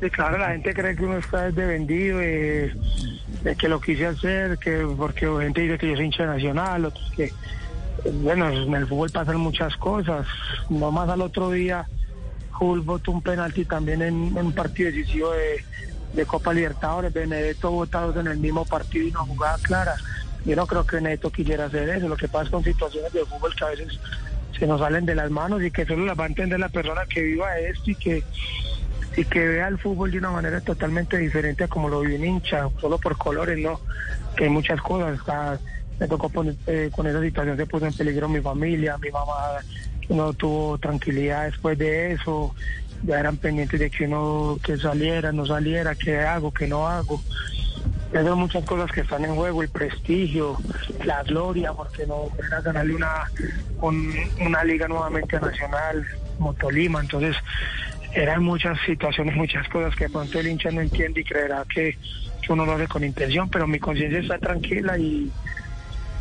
Sí, 0.00 0.10
claro, 0.10 0.38
la 0.38 0.50
gente 0.50 0.72
cree 0.74 0.94
que 0.94 1.04
uno 1.04 1.18
está 1.18 1.50
de 1.50 1.66
vendido, 1.66 2.18
de, 2.18 2.72
que 3.58 3.68
lo 3.68 3.80
quise 3.80 4.06
hacer, 4.06 4.56
que 4.58 4.86
porque 4.96 5.26
gente 5.40 5.62
dice 5.62 5.78
que 5.78 5.88
yo 5.88 5.96
soy 5.96 6.04
hincha 6.04 6.24
nacional, 6.24 6.84
otros 6.84 7.10
que, 7.16 7.32
bueno, 8.22 8.48
en 8.48 8.74
el 8.74 8.86
fútbol 8.86 9.10
pasan 9.10 9.38
muchas 9.38 9.76
cosas. 9.76 10.24
Nomás 10.70 11.08
al 11.08 11.20
otro 11.20 11.50
día, 11.50 11.84
Hull 12.60 12.82
votó 12.82 13.10
un 13.10 13.22
penalti 13.22 13.64
también 13.64 14.02
en, 14.02 14.14
un 14.36 14.52
partido 14.52 14.90
decisivo 14.90 15.32
de, 15.32 15.64
Copa 16.26 16.52
Libertadores, 16.52 17.12
Benedetto 17.12 17.70
votados 17.70 18.16
en 18.16 18.26
el 18.28 18.38
mismo 18.38 18.64
partido 18.64 19.06
y 19.06 19.10
una 19.10 19.20
jugada 19.20 19.58
clara. 19.62 19.94
Yo 20.44 20.54
no 20.54 20.66
creo 20.66 20.86
que 20.86 20.96
Benedetto 20.96 21.30
quisiera 21.30 21.66
hacer 21.66 21.88
eso, 21.88 22.08
lo 22.08 22.16
que 22.16 22.28
pasa 22.28 22.50
con 22.50 22.62
situaciones 22.62 23.12
de 23.12 23.24
fútbol 23.24 23.54
que 23.54 23.64
a 23.64 23.68
veces 23.68 23.98
se 24.56 24.66
nos 24.66 24.80
salen 24.80 25.06
de 25.06 25.14
las 25.14 25.30
manos 25.30 25.62
y 25.62 25.70
que 25.70 25.86
solo 25.86 26.06
las 26.06 26.18
va 26.18 26.24
a 26.24 26.28
entender 26.28 26.58
la 26.58 26.68
persona 26.68 27.02
que 27.06 27.22
viva 27.22 27.58
esto 27.58 27.90
y 27.90 27.94
que 27.94 28.24
y 29.18 29.24
que 29.24 29.48
vea 29.48 29.66
el 29.66 29.78
fútbol 29.78 30.12
de 30.12 30.18
una 30.18 30.30
manera 30.30 30.60
totalmente 30.60 31.18
diferente 31.18 31.64
a 31.64 31.68
como 31.68 31.88
lo 31.88 32.00
vive 32.02 32.14
un 32.16 32.24
hincha, 32.24 32.68
solo 32.80 32.98
por 32.98 33.18
colores, 33.18 33.58
no, 33.58 33.80
que 34.36 34.44
hay 34.44 34.50
muchas 34.50 34.80
cosas. 34.80 35.18
Me 35.98 36.06
tocó 36.06 36.28
poner, 36.28 36.54
eh, 36.68 36.90
con 36.94 37.04
esa 37.08 37.20
situación, 37.20 37.56
se 37.56 37.66
puso 37.66 37.86
en 37.86 37.92
peligro 37.92 38.28
mi 38.28 38.40
familia, 38.40 38.96
mi 38.98 39.10
mamá 39.10 39.32
no 40.08 40.32
tuvo 40.34 40.78
tranquilidad 40.78 41.46
después 41.46 41.76
de 41.76 42.12
eso, 42.12 42.54
ya 43.02 43.18
eran 43.18 43.36
pendientes 43.38 43.80
de 43.80 43.90
que 43.90 44.04
uno 44.04 44.56
que 44.62 44.78
saliera, 44.78 45.32
no 45.32 45.44
saliera, 45.46 45.96
qué 45.96 46.20
hago, 46.20 46.52
qué 46.52 46.68
no 46.68 46.86
hago. 46.86 47.20
Son 48.12 48.38
muchas 48.38 48.64
cosas 48.64 48.90
que 48.92 49.00
están 49.00 49.24
en 49.24 49.34
juego, 49.34 49.62
el 49.64 49.68
prestigio, 49.68 50.56
la 51.04 51.24
gloria, 51.24 51.72
porque 51.72 52.06
no 52.06 52.28
era 52.46 52.60
ganarle 52.60 52.94
una, 52.94 53.24
un- 53.80 54.14
una 54.40 54.62
liga 54.62 54.86
nuevamente 54.86 55.40
nacional, 55.40 56.06
como 56.38 56.54
Tolima, 56.54 57.00
entonces 57.00 57.36
eran 58.12 58.42
muchas 58.42 58.78
situaciones, 58.86 59.36
muchas 59.36 59.68
cosas 59.68 59.94
que 59.94 60.04
de 60.04 60.10
pronto 60.10 60.38
el 60.38 60.48
hincha 60.48 60.70
no 60.70 60.80
entiende 60.80 61.20
y 61.20 61.24
creerá 61.24 61.64
que, 61.72 61.96
que 62.42 62.52
uno 62.52 62.64
lo 62.64 62.72
hace 62.72 62.88
con 62.88 63.04
intención, 63.04 63.48
pero 63.48 63.66
mi 63.66 63.78
conciencia 63.78 64.20
está 64.20 64.38
tranquila 64.38 64.98
y, 64.98 65.30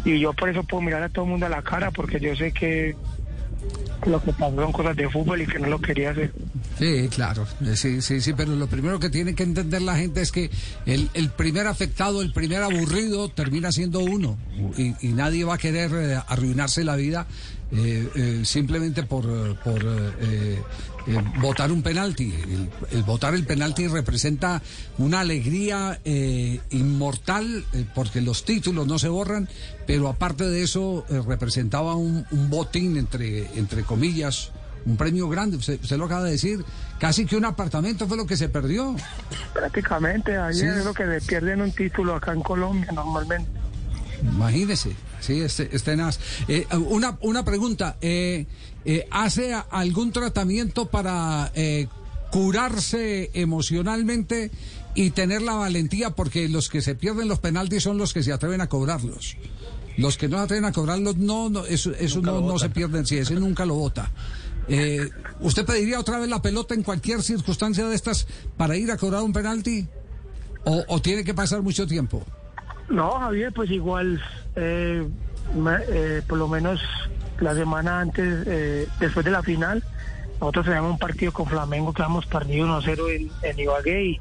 y 0.03 0.19
yo 0.19 0.33
por 0.33 0.49
eso 0.49 0.63
puedo 0.63 0.81
mirar 0.81 1.03
a 1.03 1.09
todo 1.09 1.25
el 1.25 1.31
mundo 1.31 1.45
a 1.45 1.49
la 1.49 1.61
cara, 1.61 1.91
porque 1.91 2.19
yo 2.19 2.35
sé 2.35 2.51
que 2.51 2.95
lo 4.05 4.21
que 4.21 4.31
pasó 4.33 4.55
son 4.55 4.71
cosas 4.71 4.95
de 4.95 5.09
fútbol 5.09 5.41
y 5.41 5.47
que 5.47 5.59
no 5.59 5.67
lo 5.67 5.79
quería 5.79 6.11
hacer. 6.11 6.31
Sí, 6.77 7.07
claro, 7.09 7.47
eh, 7.61 7.75
sí, 7.75 8.01
sí, 8.01 8.21
sí, 8.21 8.33
pero 8.33 8.55
lo 8.55 8.67
primero 8.67 8.99
que 8.99 9.09
tiene 9.09 9.33
que 9.33 9.43
entender 9.43 9.81
la 9.81 9.95
gente 9.95 10.21
es 10.21 10.31
que 10.31 10.51
el, 10.85 11.09
el 11.15 11.31
primer 11.31 11.65
afectado, 11.65 12.21
el 12.21 12.31
primer 12.31 12.61
aburrido 12.61 13.29
termina 13.29 13.71
siendo 13.71 13.99
uno 13.99 14.37
y, 14.77 14.93
y 15.01 15.13
nadie 15.13 15.43
va 15.43 15.55
a 15.55 15.57
querer 15.57 15.91
eh, 15.93 16.19
arruinarse 16.27 16.83
la 16.83 16.95
vida 16.95 17.25
eh, 17.69 18.09
eh, 18.15 18.41
simplemente 18.45 19.03
por, 19.03 19.25
eh, 19.25 19.55
por 19.61 19.83
votar 21.41 21.69
un 21.71 21.81
penalti. 21.81 22.33
El, 22.33 22.69
el 22.91 23.03
votar 23.03 23.33
el 23.35 23.45
penalti 23.45 23.87
representa 23.87 24.61
una 24.97 25.21
alegría 25.21 25.99
inmortal 26.69 27.65
porque 27.93 28.21
los 28.21 28.45
títulos 28.45 28.87
no 28.87 28.99
se 28.99 29.09
borran, 29.09 29.49
pero 29.85 30.07
aparte 30.07 30.45
de 30.45 30.63
eso 30.63 31.05
representaba 31.27 31.95
un, 31.95 32.25
un 32.31 32.49
botín 32.49 32.97
entre, 32.97 33.47
entre 33.57 33.83
comillas 33.83 34.51
un 34.87 34.95
premio 34.97 35.27
grande, 35.27 35.57
usted, 35.57 35.79
usted 35.81 35.97
lo 35.97 36.05
acaba 36.05 36.23
de 36.23 36.31
decir, 36.31 36.63
casi 36.97 37.25
que 37.25 37.35
un 37.35 37.45
apartamento 37.45 38.07
fue 38.07 38.15
lo 38.17 38.25
que 38.25 38.37
se 38.37 38.47
perdió. 38.49 38.95
Prácticamente, 39.53 40.37
ahí 40.37 40.53
Sí. 40.55 40.65
es 40.65 40.85
lo 40.85 40.93
que 40.93 41.03
se 41.05 41.21
pierden 41.27 41.61
un 41.61 41.71
título 41.71 42.15
acá 42.15 42.31
en 42.33 42.41
Colombia 42.41 42.89
normalmente. 42.93 43.49
Imagínese, 44.23 44.95
sí, 45.19 45.41
este, 45.41 45.75
es 45.75 45.83
tenaz. 45.83 46.19
Eh, 46.47 46.65
una, 46.89 47.17
una 47.21 47.43
pregunta, 47.43 47.97
eh, 48.01 48.45
eh, 48.85 49.07
¿hace 49.11 49.53
algún 49.69 50.11
tratamiento 50.11 50.87
para 50.87 51.51
eh, 51.53 51.87
curarse 52.31 53.29
emocionalmente 53.33 54.49
y 54.95 55.11
tener 55.11 55.41
la 55.41 55.53
valentía? 55.53 56.11
Porque 56.11 56.47
los 56.49 56.69
que 56.69 56.81
se 56.81 56.95
pierden 56.95 57.27
los 57.27 57.39
penaltis 57.39 57.83
son 57.83 57.97
los 57.97 58.13
que 58.13 58.23
se 58.23 58.31
atreven 58.31 58.61
a 58.61 58.67
cobrarlos. 58.67 59.35
Los 59.97 60.17
que 60.17 60.27
no 60.27 60.37
se 60.37 60.43
atreven 60.43 60.65
a 60.65 60.71
cobrarlos, 60.71 61.17
no, 61.17 61.49
no 61.49 61.65
eso, 61.65 61.91
eso 61.99 62.21
no, 62.21 62.39
no 62.41 62.57
se 62.59 62.69
pierden, 62.69 63.05
sí, 63.05 63.17
ese 63.17 63.33
nunca 63.35 63.65
lo 63.65 63.75
vota. 63.75 64.11
Eh, 64.69 65.09
¿Usted 65.39 65.65
pediría 65.65 65.99
otra 65.99 66.19
vez 66.19 66.29
la 66.29 66.41
pelota 66.41 66.73
en 66.73 66.83
cualquier 66.83 67.21
circunstancia 67.21 67.87
de 67.87 67.95
estas 67.95 68.27
para 68.57 68.75
ir 68.75 68.91
a 68.91 68.97
cobrar 68.97 69.21
un 69.23 69.33
penalti? 69.33 69.87
¿O, 70.65 71.01
tiene 71.01 71.23
que 71.23 71.33
pasar 71.33 71.61
mucho 71.61 71.87
tiempo? 71.87 72.25
No, 72.89 73.11
Javier, 73.19 73.53
pues 73.53 73.71
igual, 73.71 74.21
eh, 74.55 75.07
eh, 75.89 76.21
por 76.27 76.37
lo 76.37 76.49
menos 76.49 76.81
la 77.39 77.53
semana 77.55 78.01
antes, 78.01 78.43
eh, 78.47 78.87
después 78.99 79.25
de 79.25 79.31
la 79.31 79.41
final, 79.43 79.81
nosotros 80.41 80.65
teníamos 80.65 80.91
un 80.91 80.99
partido 80.99 81.31
con 81.31 81.47
Flamengo 81.47 81.93
que 81.93 82.01
habíamos 82.01 82.25
perdido 82.25 82.67
1-0 82.67 83.15
en, 83.15 83.31
en 83.49 83.59
Ibagué 83.59 84.19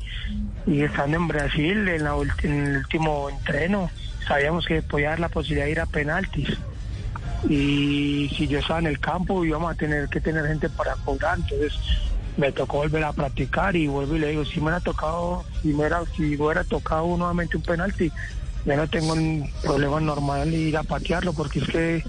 y, 0.66 0.82
estando 0.82 1.16
en 1.16 1.28
Brasil, 1.28 1.88
en, 1.88 2.04
la 2.04 2.14
en 2.42 2.52
el 2.52 2.76
último 2.78 3.28
entreno, 3.28 3.90
sabíamos 4.26 4.66
que 4.66 4.82
podía 4.82 5.10
dar 5.10 5.20
la 5.20 5.28
posibilidad 5.28 5.66
de 5.66 5.72
ir 5.72 5.80
a 5.80 5.86
penaltis. 5.86 6.56
Y 7.48 8.28
si 8.36 8.48
yo 8.48 8.58
estaba 8.58 8.80
en 8.80 8.86
el 8.86 8.98
campo, 8.98 9.44
íbamos 9.44 9.72
a 9.72 9.74
tener 9.74 10.08
que 10.08 10.20
tener 10.20 10.46
gente 10.46 10.68
para 10.68 10.94
cobrar, 10.96 11.38
entonces 11.38 11.78
me 12.36 12.52
tocó 12.52 12.78
volver 12.78 13.04
a 13.04 13.12
practicar 13.12 13.76
y 13.76 13.86
vuelvo 13.86 14.16
y 14.16 14.18
le 14.18 14.28
digo, 14.28 14.44
si 14.44 14.56
me 14.56 14.64
hubiera 14.64 14.80
tocado, 14.80 15.44
si 15.62 15.68
me 15.68 15.76
hubiera, 15.76 16.02
si 16.16 16.36
hubiera 16.36 16.64
tocado 16.64 17.16
nuevamente 17.16 17.56
un 17.56 17.62
penalti, 17.62 18.12
ya 18.64 18.76
no 18.76 18.88
tengo 18.88 19.12
un 19.12 19.48
problema 19.62 20.00
normal 20.00 20.52
ir 20.52 20.76
a 20.76 20.82
patearlo 20.82 21.32
porque 21.32 21.60
es 21.60 21.68
que 21.68 22.04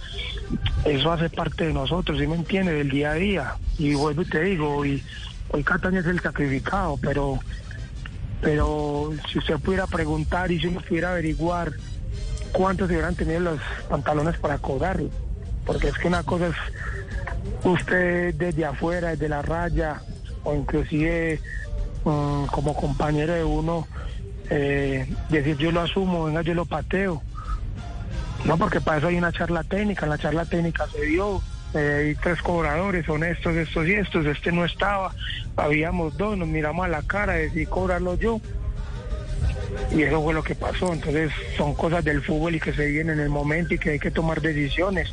eso 0.86 1.12
hace 1.12 1.30
parte 1.30 1.68
de 1.68 1.74
nosotros, 1.74 2.18
¿sí 2.20 2.28
me 2.28 2.36
entiende? 2.36 2.74
Del 2.74 2.90
día 2.90 3.12
a 3.12 3.16
día. 3.16 3.56
Y 3.78 3.94
vuelvo 3.94 4.24
y 4.24 4.26
te 4.26 4.42
digo, 4.42 4.78
hoy, 4.78 5.04
hoy 5.50 5.64
Cataña 5.64 6.00
es 6.00 6.06
el 6.08 6.20
sacrificado, 6.20 6.98
pero 7.02 7.40
pero 8.42 9.12
si 9.32 9.40
usted 9.40 9.56
pudiera 9.58 9.88
preguntar 9.88 10.52
y 10.52 10.60
si 10.60 10.68
uno 10.68 10.82
pudiera 10.82 11.12
averiguar 11.12 11.72
cuántos 12.52 12.88
hubieran 12.88 13.16
tenido 13.16 13.40
los 13.40 13.60
pantalones 13.90 14.38
para 14.38 14.58
cobrarlo, 14.60 15.10
porque 15.68 15.90
es 15.90 15.98
que 15.98 16.08
una 16.08 16.24
cosa 16.24 16.48
es 16.48 16.56
usted 17.64 18.34
desde 18.34 18.66
afuera, 18.66 19.10
desde 19.10 19.30
la 19.30 19.42
raya, 19.42 20.02
o 20.44 20.56
inclusive 20.56 21.42
mm, 22.06 22.46
como 22.46 22.74
compañero 22.74 23.34
de 23.34 23.44
uno, 23.44 23.86
eh, 24.50 25.08
decir 25.30 25.58
yo 25.58 25.72
lo 25.72 25.82
asumo, 25.82 26.24
venga 26.26 26.42
yo 26.42 26.54
lo 26.54 26.66
pateo. 26.66 27.22
No, 28.46 28.58
porque 28.58 28.80
para 28.80 29.00
eso 29.00 29.08
hay 29.08 29.18
una 29.18 29.34
charla 29.34 29.64
técnica, 29.64 30.06
en 30.06 30.12
la 30.12 30.18
charla 30.18 30.46
técnica 30.46 30.88
se 30.88 31.02
dio, 31.02 31.42
eh, 31.74 32.06
hay 32.08 32.16
tres 32.16 32.42
cobradores, 32.42 33.06
son 33.06 33.26
estos, 33.26 33.54
estos 33.56 33.88
y 33.88 33.94
estos, 33.94 34.26
este 34.26 34.54
no 34.54 34.64
estaba, 34.64 35.14
habíamos 35.58 36.16
dos, 36.18 36.38
nos 36.38 36.48
miramos 36.48 36.86
a 36.86 36.88
la 36.90 37.02
cara, 37.02 37.34
decidí 37.34 37.66
cobrarlo 37.66 38.16
yo. 38.16 38.40
Y 39.92 40.02
eso 40.02 40.24
fue 40.24 40.34
lo 40.34 40.44
que 40.44 40.56
pasó, 40.56 40.94
entonces 40.94 41.32
son 41.58 41.74
cosas 41.74 42.04
del 42.06 42.22
fútbol 42.22 42.56
y 42.56 42.60
que 42.60 42.74
se 42.74 42.86
viven 42.86 43.10
en 43.10 43.20
el 43.20 43.30
momento 43.30 43.74
y 43.74 43.80
que 43.80 43.92
hay 43.92 44.00
que 44.00 44.12
tomar 44.12 44.42
decisiones. 44.42 45.12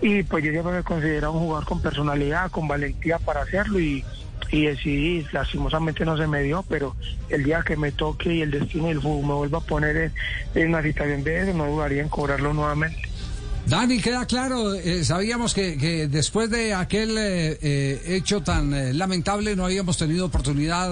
Y 0.00 0.22
pues 0.22 0.44
yo 0.44 0.50
siempre 0.52 0.72
me 0.72 0.82
considero 0.82 1.32
un 1.32 1.40
jugador 1.40 1.64
con 1.66 1.80
personalidad, 1.82 2.50
con 2.50 2.68
valentía 2.68 3.18
para 3.18 3.42
hacerlo 3.42 3.80
y, 3.80 4.04
y 4.52 4.66
decidí, 4.66 5.26
lastimosamente 5.32 6.04
no 6.04 6.16
se 6.16 6.26
me 6.28 6.42
dio, 6.42 6.64
pero 6.68 6.94
el 7.28 7.42
día 7.44 7.62
que 7.66 7.76
me 7.76 7.90
toque 7.92 8.32
y 8.36 8.42
el 8.42 8.50
destino 8.52 8.86
del 8.88 9.00
fútbol 9.02 9.26
me 9.26 9.34
vuelva 9.34 9.58
a 9.58 9.62
poner 9.62 9.96
en, 9.96 10.12
en 10.54 10.68
una 10.68 10.82
situación 10.82 11.24
de 11.24 11.42
eso, 11.42 11.52
no 11.52 11.66
dudaría 11.66 12.02
en 12.02 12.08
cobrarlo 12.08 12.54
nuevamente. 12.54 13.02
Dani, 13.66 14.00
queda 14.00 14.24
claro, 14.24 14.72
eh, 14.72 15.04
sabíamos 15.04 15.52
que, 15.52 15.76
que 15.76 16.08
después 16.08 16.48
de 16.48 16.72
aquel 16.72 17.18
eh, 17.18 17.58
eh, 17.60 18.02
hecho 18.06 18.40
tan 18.40 18.72
eh, 18.72 18.94
lamentable 18.94 19.54
no 19.56 19.66
habíamos 19.66 19.98
tenido 19.98 20.24
oportunidad, 20.24 20.88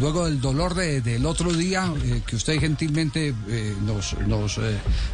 luego 0.00 0.24
del 0.24 0.40
dolor 0.40 0.74
de- 0.74 1.00
del 1.02 1.24
otro 1.24 1.52
día, 1.52 1.92
que 2.26 2.34
usted 2.34 2.58
gentilmente 2.58 3.32
nos, 3.84 4.18
nos 4.26 4.58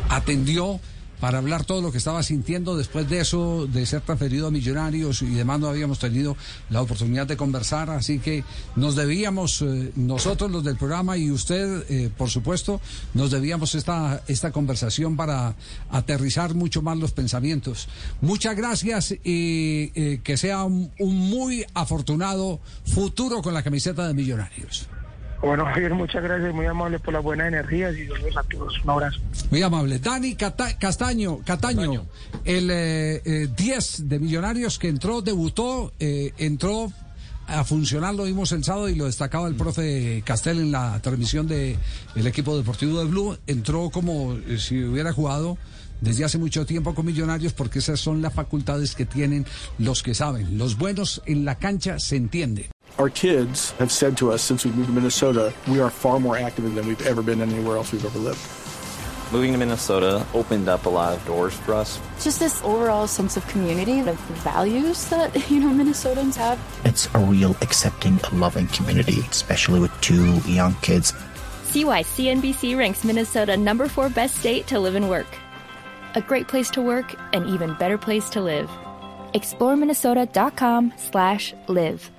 atendió 0.08 0.80
para 1.24 1.38
hablar 1.38 1.64
todo 1.64 1.80
lo 1.80 1.90
que 1.90 1.96
estaba 1.96 2.22
sintiendo 2.22 2.76
después 2.76 3.08
de 3.08 3.20
eso, 3.20 3.66
de 3.66 3.86
ser 3.86 4.02
transferido 4.02 4.48
a 4.48 4.50
Millonarios 4.50 5.22
y 5.22 5.30
demás, 5.30 5.58
no 5.58 5.68
habíamos 5.68 5.98
tenido 5.98 6.36
la 6.68 6.82
oportunidad 6.82 7.26
de 7.26 7.34
conversar, 7.34 7.88
así 7.88 8.18
que 8.18 8.44
nos 8.76 8.94
debíamos, 8.94 9.62
eh, 9.62 9.90
nosotros 9.96 10.50
los 10.50 10.62
del 10.64 10.76
programa 10.76 11.16
y 11.16 11.30
usted, 11.30 11.86
eh, 11.88 12.10
por 12.14 12.28
supuesto, 12.28 12.78
nos 13.14 13.30
debíamos 13.30 13.74
esta, 13.74 14.22
esta 14.28 14.52
conversación 14.52 15.16
para 15.16 15.54
aterrizar 15.88 16.54
mucho 16.54 16.82
más 16.82 16.98
los 16.98 17.12
pensamientos. 17.12 17.88
Muchas 18.20 18.54
gracias 18.54 19.12
y 19.24 19.92
eh, 19.94 20.20
que 20.22 20.36
sea 20.36 20.64
un, 20.64 20.92
un 20.98 21.16
muy 21.16 21.64
afortunado 21.72 22.60
futuro 22.84 23.40
con 23.40 23.54
la 23.54 23.62
camiseta 23.62 24.06
de 24.06 24.12
Millonarios. 24.12 24.88
Bueno, 25.44 25.64
Javier, 25.72 25.94
muchas 25.94 26.22
gracias, 26.22 26.54
muy 26.54 26.66
amable 26.66 26.98
por 26.98 27.12
las 27.14 27.22
buenas 27.22 27.48
energías 27.48 27.94
y 27.96 28.06
saludos 28.06 28.36
a 28.36 28.42
todos. 28.44 28.74
Un 28.84 28.90
abrazo. 28.90 29.20
Muy 29.50 29.62
amable. 29.62 29.98
Dani 29.98 30.34
Cata- 30.34 30.78
Castaño, 30.78 31.38
Cataño, 31.44 32.06
el 32.44 32.70
eh, 32.70 33.22
eh, 33.24 33.48
10 33.56 34.08
de 34.08 34.18
Millonarios 34.18 34.78
que 34.78 34.88
entró, 34.88 35.20
debutó, 35.22 35.92
eh, 36.00 36.32
entró 36.38 36.92
a 37.46 37.62
funcionar, 37.62 38.14
lo 38.14 38.24
vimos 38.24 38.52
el 38.52 38.64
sábado 38.64 38.88
y 38.88 38.94
lo 38.94 39.04
destacaba 39.04 39.46
el 39.48 39.54
profe 39.54 40.22
Castel 40.24 40.60
en 40.60 40.72
la 40.72 40.98
transmisión 41.02 41.46
del 41.46 41.76
el 42.16 42.26
equipo 42.26 42.56
deportivo 42.56 42.98
de 43.00 43.04
Blue. 43.04 43.36
Entró 43.46 43.90
como 43.90 44.34
eh, 44.48 44.56
si 44.58 44.82
hubiera 44.82 45.12
jugado 45.12 45.58
desde 46.04 46.24
hace 46.24 46.38
mucho 46.38 46.64
tiempo 46.64 46.94
con 46.94 47.06
Millonarios 47.06 47.52
porque 47.52 47.80
esas 47.80 47.98
son 47.98 48.22
las 48.22 48.32
facultades 48.32 48.94
que 48.94 49.06
tienen 49.06 49.46
los 49.78 50.02
que 50.02 50.14
saben. 50.14 50.58
Los 50.58 50.76
buenos 50.78 51.22
en 51.26 51.44
la 51.44 51.56
cancha 51.56 51.98
se 51.98 52.16
entiende. 52.16 52.70
Our 52.96 53.10
kids 53.10 53.74
have 53.80 53.90
said 53.90 54.16
to 54.18 54.32
us 54.32 54.40
since 54.40 54.64
we 54.64 54.72
moved 54.72 54.86
to 54.86 54.92
Minnesota, 54.92 55.52
we 55.66 55.80
are 55.80 55.90
far 55.90 56.20
more 56.20 56.38
active 56.38 56.72
than 56.74 56.86
we've 56.86 57.04
ever 57.06 57.22
been 57.22 57.40
anywhere 57.40 57.76
else 57.76 57.90
we've 57.92 58.04
ever 58.04 58.20
lived. 58.20 58.38
Moving 59.32 59.52
to 59.52 59.58
Minnesota 59.58 60.24
opened 60.32 60.68
up 60.68 60.86
a 60.86 60.88
lot 60.88 61.12
of 61.12 61.26
doors 61.26 61.54
for 61.54 61.74
us. 61.74 61.98
Just 62.22 62.38
this 62.38 62.62
overall 62.62 63.08
sense 63.08 63.36
of 63.36 63.44
community, 63.48 63.98
of 63.98 64.16
values 64.44 65.06
that, 65.06 65.34
you 65.50 65.58
know, 65.58 65.70
Minnesotans 65.70 66.36
have. 66.36 66.60
It's 66.84 67.08
a 67.14 67.18
real 67.18 67.56
accepting, 67.62 68.20
loving 68.32 68.68
community, 68.68 69.20
especially 69.30 69.80
with 69.80 69.90
two 70.00 70.36
young 70.46 70.74
kids. 70.82 71.12
See 71.64 71.84
why 71.84 72.04
CNBC 72.04 72.78
ranks 72.78 73.02
Minnesota 73.02 73.56
number 73.56 73.88
four 73.88 74.08
best 74.08 74.36
state 74.36 74.68
to 74.68 74.78
live 74.78 74.94
and 74.94 75.10
work. 75.10 75.26
A 76.16 76.22
great 76.22 76.46
place 76.46 76.70
to 76.70 76.80
work, 76.80 77.14
an 77.32 77.48
even 77.48 77.74
better 77.74 77.98
place 77.98 78.30
to 78.30 78.40
live. 78.40 78.70
ExploreMinnesota.com 79.34 80.92
slash 80.96 81.52
live. 81.66 82.10